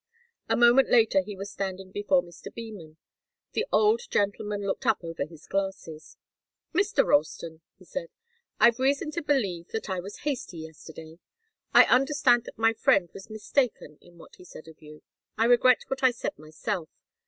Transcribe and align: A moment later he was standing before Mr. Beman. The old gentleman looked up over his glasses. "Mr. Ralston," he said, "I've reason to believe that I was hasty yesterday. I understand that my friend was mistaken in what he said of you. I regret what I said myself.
A 0.49 0.57
moment 0.57 0.89
later 0.89 1.21
he 1.21 1.35
was 1.35 1.51
standing 1.51 1.91
before 1.91 2.23
Mr. 2.23 2.51
Beman. 2.51 2.97
The 3.51 3.67
old 3.71 4.01
gentleman 4.09 4.65
looked 4.65 4.87
up 4.87 5.03
over 5.03 5.25
his 5.27 5.45
glasses. 5.45 6.17
"Mr. 6.73 7.05
Ralston," 7.05 7.61
he 7.77 7.85
said, 7.85 8.07
"I've 8.59 8.79
reason 8.79 9.11
to 9.11 9.21
believe 9.21 9.67
that 9.67 9.91
I 9.91 9.99
was 9.99 10.21
hasty 10.25 10.57
yesterday. 10.57 11.19
I 11.71 11.83
understand 11.85 12.45
that 12.45 12.57
my 12.57 12.73
friend 12.73 13.11
was 13.13 13.29
mistaken 13.29 13.99
in 14.01 14.17
what 14.17 14.37
he 14.37 14.43
said 14.43 14.67
of 14.67 14.81
you. 14.81 15.03
I 15.37 15.45
regret 15.45 15.83
what 15.85 16.01
I 16.01 16.09
said 16.09 16.35
myself. 16.39 16.89